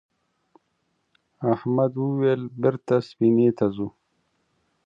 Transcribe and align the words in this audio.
احمد 1.53 1.91
وویل 1.97 2.41
بېرته 2.61 2.95
سفینې 3.07 3.49
ته 3.57 3.65
ځو. 3.75 3.87